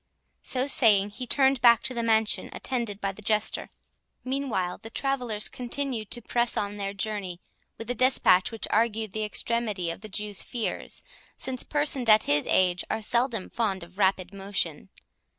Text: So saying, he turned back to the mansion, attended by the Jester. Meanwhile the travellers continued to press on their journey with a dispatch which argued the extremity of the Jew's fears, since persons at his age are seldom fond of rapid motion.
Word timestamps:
So 0.41 0.65
saying, 0.65 1.11
he 1.11 1.27
turned 1.27 1.61
back 1.61 1.83
to 1.83 1.93
the 1.93 2.01
mansion, 2.01 2.49
attended 2.53 2.99
by 2.99 3.11
the 3.11 3.21
Jester. 3.21 3.69
Meanwhile 4.23 4.79
the 4.79 4.89
travellers 4.89 5.47
continued 5.47 6.09
to 6.09 6.23
press 6.23 6.57
on 6.57 6.77
their 6.77 6.91
journey 6.95 7.39
with 7.77 7.87
a 7.91 7.93
dispatch 7.93 8.51
which 8.51 8.65
argued 8.71 9.11
the 9.11 9.23
extremity 9.23 9.91
of 9.91 10.01
the 10.01 10.09
Jew's 10.09 10.41
fears, 10.41 11.03
since 11.37 11.61
persons 11.61 12.09
at 12.09 12.23
his 12.23 12.47
age 12.49 12.83
are 12.89 13.03
seldom 13.03 13.51
fond 13.51 13.83
of 13.83 13.99
rapid 13.99 14.33
motion. 14.33 14.89